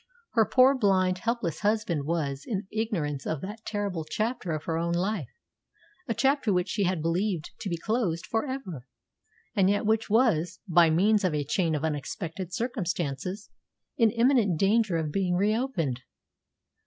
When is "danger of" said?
14.59-15.11